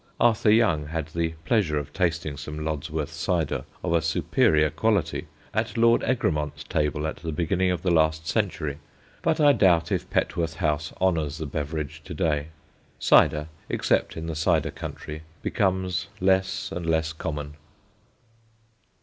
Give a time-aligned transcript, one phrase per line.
[0.19, 5.77] Arthur Young had the pleasure of tasting some Lodsworth cider of a superior quality at
[5.77, 8.79] Lord Egremont's table at the beginning of the last century,
[9.21, 12.47] but I doubt if Petworth House honours the beverage to day.
[12.97, 17.53] Cider, except in the cider country, becomes less and less common.